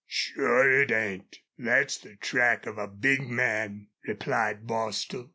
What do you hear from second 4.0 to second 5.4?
replied Bostil.